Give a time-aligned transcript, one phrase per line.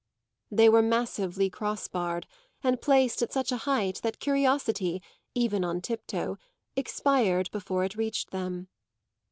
[0.49, 2.25] They were massively cross barred,
[2.63, 4.99] and placed at such a height that curiosity,
[5.35, 6.39] even on tiptoe,
[6.75, 8.67] expired before it reached them.